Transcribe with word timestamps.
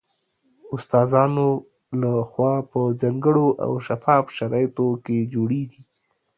استادانو 0.75 1.47
له 2.01 2.11
خوا 2.29 2.53
په 2.71 2.79
ځانګړو 3.01 3.47
او 3.65 3.71
شفاف 3.87 4.25
شرایطو 4.37 4.87
کې 5.05 5.17
جوړیږي 5.33 5.83